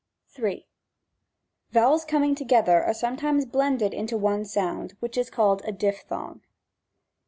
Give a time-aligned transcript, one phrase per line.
[0.29, 0.65] 3.
[1.69, 6.41] Vowels coming together are sometimes blended into one sound, which is called a diphthong.